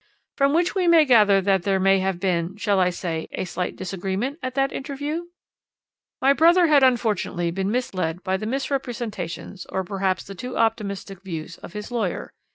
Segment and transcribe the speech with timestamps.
[0.35, 3.75] "'From which we may gather that there may have been shall I say a slight
[3.75, 5.25] disagreement at that interview?'
[6.19, 11.59] "'My brother had unfortunately been misled by the misrepresentations or perhaps the too optimistic views
[11.59, 12.33] of his lawyer.